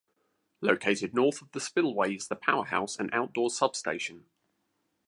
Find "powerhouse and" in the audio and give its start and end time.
2.35-3.13